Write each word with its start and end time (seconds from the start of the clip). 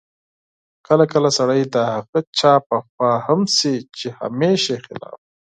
کله 0.87 1.03
کله 1.13 1.29
سړی 1.37 1.61
د 1.73 1.75
هغه 1.93 2.19
چا 2.39 2.53
په 2.67 2.75
خوا 2.87 3.13
هم 3.27 3.41
شي 3.57 3.75
چې 3.97 4.07
همېشه 4.19 4.71
یې 4.77 4.83
خلاف 4.85 5.17